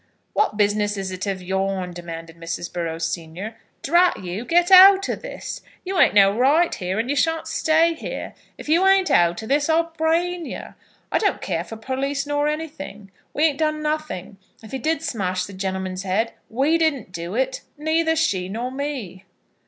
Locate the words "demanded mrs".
1.93-2.73